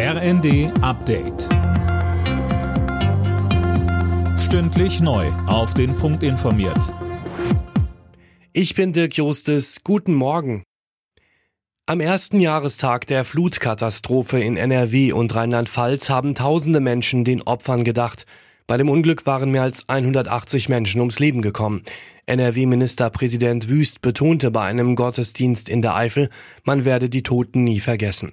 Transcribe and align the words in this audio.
RND 0.00 0.70
Update. 0.80 1.48
Stündlich 4.38 5.00
neu. 5.00 5.26
Auf 5.48 5.74
den 5.74 5.96
Punkt 5.96 6.22
informiert. 6.22 6.94
Ich 8.52 8.76
bin 8.76 8.92
Dirk 8.92 9.16
Jostes. 9.16 9.80
Guten 9.82 10.14
Morgen. 10.14 10.62
Am 11.86 11.98
ersten 11.98 12.38
Jahrestag 12.38 13.08
der 13.08 13.24
Flutkatastrophe 13.24 14.38
in 14.38 14.56
NRW 14.56 15.10
und 15.10 15.34
Rheinland-Pfalz 15.34 16.10
haben 16.10 16.36
tausende 16.36 16.78
Menschen 16.78 17.24
den 17.24 17.42
Opfern 17.42 17.82
gedacht. 17.82 18.24
Bei 18.68 18.76
dem 18.76 18.90
Unglück 18.90 19.26
waren 19.26 19.50
mehr 19.50 19.62
als 19.62 19.88
180 19.88 20.68
Menschen 20.68 21.00
ums 21.00 21.18
Leben 21.18 21.42
gekommen. 21.42 21.82
NRW-Ministerpräsident 22.26 23.68
Wüst 23.68 24.00
betonte 24.00 24.52
bei 24.52 24.62
einem 24.62 24.94
Gottesdienst 24.94 25.68
in 25.68 25.82
der 25.82 25.96
Eifel, 25.96 26.28
man 26.62 26.84
werde 26.84 27.08
die 27.08 27.24
Toten 27.24 27.64
nie 27.64 27.80
vergessen. 27.80 28.30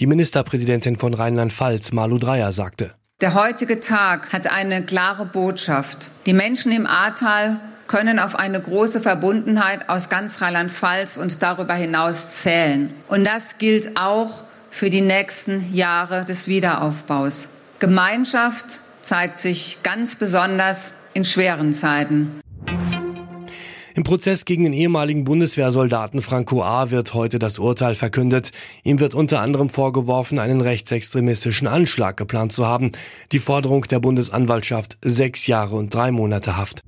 Die 0.00 0.06
Ministerpräsidentin 0.06 0.96
von 0.96 1.12
Rheinland-Pfalz, 1.12 1.92
Malu 1.92 2.16
Dreyer, 2.16 2.52
sagte. 2.52 2.94
Der 3.20 3.34
heutige 3.34 3.80
Tag 3.80 4.32
hat 4.32 4.50
eine 4.50 4.86
klare 4.86 5.26
Botschaft. 5.26 6.10
Die 6.24 6.32
Menschen 6.32 6.72
im 6.72 6.86
Ahrtal 6.86 7.60
können 7.86 8.18
auf 8.18 8.34
eine 8.34 8.62
große 8.62 9.02
Verbundenheit 9.02 9.90
aus 9.90 10.08
ganz 10.08 10.40
Rheinland-Pfalz 10.40 11.18
und 11.18 11.42
darüber 11.42 11.74
hinaus 11.74 12.40
zählen. 12.40 12.94
Und 13.08 13.26
das 13.26 13.58
gilt 13.58 13.98
auch 13.98 14.44
für 14.70 14.88
die 14.88 15.02
nächsten 15.02 15.74
Jahre 15.74 16.24
des 16.24 16.48
Wiederaufbaus. 16.48 17.48
Gemeinschaft 17.78 18.80
zeigt 19.02 19.38
sich 19.38 19.82
ganz 19.82 20.16
besonders 20.16 20.94
in 21.12 21.24
schweren 21.24 21.74
Zeiten. 21.74 22.40
Im 24.00 24.04
Prozess 24.04 24.46
gegen 24.46 24.64
den 24.64 24.72
ehemaligen 24.72 25.24
Bundeswehrsoldaten 25.24 26.22
Franco 26.22 26.62
A. 26.62 26.90
wird 26.90 27.12
heute 27.12 27.38
das 27.38 27.58
Urteil 27.58 27.94
verkündet. 27.94 28.50
Ihm 28.82 28.98
wird 28.98 29.14
unter 29.14 29.42
anderem 29.42 29.68
vorgeworfen, 29.68 30.38
einen 30.38 30.62
rechtsextremistischen 30.62 31.68
Anschlag 31.68 32.16
geplant 32.16 32.54
zu 32.54 32.66
haben. 32.66 32.92
Die 33.30 33.40
Forderung 33.40 33.82
der 33.82 34.00
Bundesanwaltschaft 34.00 34.96
sechs 35.04 35.46
Jahre 35.48 35.76
und 35.76 35.94
drei 35.94 36.12
Monate 36.12 36.56
Haft. 36.56 36.80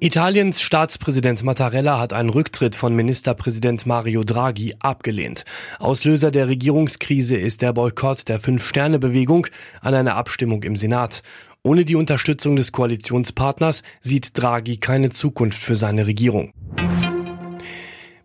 Italiens 0.00 0.60
Staatspräsident 0.60 1.42
Mattarella 1.42 1.98
hat 1.98 2.12
einen 2.12 2.30
Rücktritt 2.30 2.76
von 2.76 2.94
Ministerpräsident 2.94 3.84
Mario 3.84 4.22
Draghi 4.22 4.76
abgelehnt. 4.78 5.44
Auslöser 5.80 6.30
der 6.30 6.46
Regierungskrise 6.46 7.36
ist 7.36 7.62
der 7.62 7.72
Boykott 7.72 8.28
der 8.28 8.38
Fünf-Sterne-Bewegung 8.38 9.48
an 9.80 9.94
einer 9.94 10.14
Abstimmung 10.14 10.62
im 10.62 10.76
Senat. 10.76 11.22
Ohne 11.64 11.84
die 11.84 11.96
Unterstützung 11.96 12.54
des 12.54 12.70
Koalitionspartners 12.70 13.82
sieht 14.00 14.40
Draghi 14.40 14.76
keine 14.76 15.10
Zukunft 15.10 15.60
für 15.60 15.74
seine 15.74 16.06
Regierung. 16.06 16.52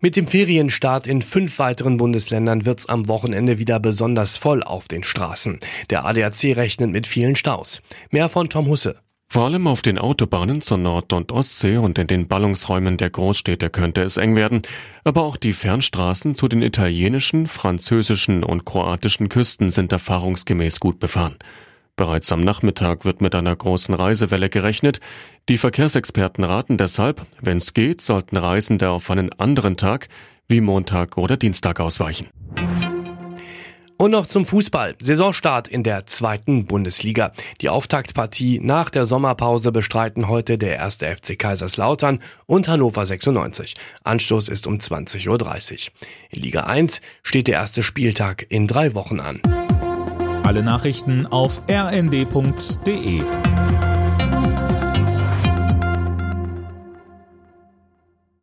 Mit 0.00 0.14
dem 0.14 0.28
Ferienstart 0.28 1.08
in 1.08 1.22
fünf 1.22 1.58
weiteren 1.58 1.96
Bundesländern 1.96 2.66
wird's 2.66 2.86
am 2.86 3.08
Wochenende 3.08 3.58
wieder 3.58 3.80
besonders 3.80 4.36
voll 4.36 4.62
auf 4.62 4.86
den 4.86 5.02
Straßen. 5.02 5.58
Der 5.90 6.04
ADAC 6.04 6.56
rechnet 6.56 6.92
mit 6.92 7.08
vielen 7.08 7.34
Staus. 7.34 7.82
Mehr 8.10 8.28
von 8.28 8.48
Tom 8.48 8.68
Husse. 8.68 9.03
Vor 9.34 9.46
allem 9.46 9.66
auf 9.66 9.82
den 9.82 9.98
Autobahnen 9.98 10.62
zur 10.62 10.78
Nord- 10.78 11.12
und 11.12 11.32
Ostsee 11.32 11.76
und 11.76 11.98
in 11.98 12.06
den 12.06 12.28
Ballungsräumen 12.28 12.98
der 12.98 13.10
Großstädte 13.10 13.68
könnte 13.68 14.02
es 14.02 14.16
eng 14.16 14.36
werden. 14.36 14.62
Aber 15.02 15.24
auch 15.24 15.36
die 15.36 15.52
Fernstraßen 15.52 16.36
zu 16.36 16.46
den 16.46 16.62
italienischen, 16.62 17.48
französischen 17.48 18.44
und 18.44 18.64
kroatischen 18.64 19.28
Küsten 19.28 19.72
sind 19.72 19.90
erfahrungsgemäß 19.90 20.78
gut 20.78 21.00
befahren. 21.00 21.34
Bereits 21.96 22.30
am 22.30 22.42
Nachmittag 22.42 23.04
wird 23.04 23.20
mit 23.20 23.34
einer 23.34 23.56
großen 23.56 23.96
Reisewelle 23.96 24.50
gerechnet. 24.50 25.00
Die 25.48 25.58
Verkehrsexperten 25.58 26.44
raten 26.44 26.76
deshalb, 26.76 27.26
wenn 27.40 27.58
es 27.58 27.74
geht, 27.74 28.02
sollten 28.02 28.36
Reisende 28.36 28.90
auf 28.90 29.10
einen 29.10 29.32
anderen 29.32 29.76
Tag 29.76 30.06
wie 30.48 30.60
Montag 30.60 31.18
oder 31.18 31.36
Dienstag 31.36 31.80
ausweichen. 31.80 32.28
Und 33.96 34.10
noch 34.10 34.26
zum 34.26 34.44
Fußball. 34.44 34.96
Saisonstart 35.00 35.68
in 35.68 35.82
der 35.82 36.06
zweiten 36.06 36.66
Bundesliga. 36.66 37.32
Die 37.60 37.68
Auftaktpartie 37.68 38.60
nach 38.60 38.90
der 38.90 39.06
Sommerpause 39.06 39.72
bestreiten 39.72 40.28
heute 40.28 40.58
der 40.58 40.76
erste 40.76 41.06
FC 41.06 41.38
Kaiserslautern 41.38 42.18
und 42.46 42.68
Hannover 42.68 43.06
96. 43.06 43.74
Anstoß 44.02 44.48
ist 44.48 44.66
um 44.66 44.78
20.30 44.78 45.28
Uhr. 45.28 45.92
In 46.30 46.42
Liga 46.42 46.64
1 46.64 47.00
steht 47.22 47.46
der 47.46 47.54
erste 47.54 47.82
Spieltag 47.82 48.46
in 48.48 48.66
drei 48.66 48.94
Wochen 48.94 49.20
an. 49.20 49.40
Alle 50.42 50.62
Nachrichten 50.62 51.26
auf 51.26 51.62
rnd.de 51.70 53.22